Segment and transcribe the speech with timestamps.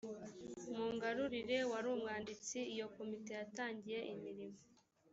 [0.75, 4.57] mungarurire wari umwanditsi iyo komite yatangiye imirimo